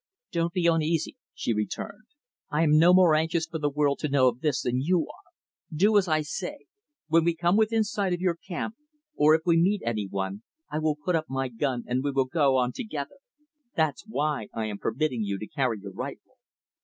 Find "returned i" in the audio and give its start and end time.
1.53-2.63